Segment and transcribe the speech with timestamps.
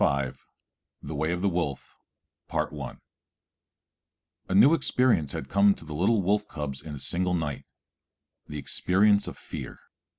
[1.03, 1.95] The Way of The Wolf
[2.51, 2.89] A
[4.55, 7.65] new experience had come to the little wolf cubs in a single night,
[8.47, 9.77] the experience of fear.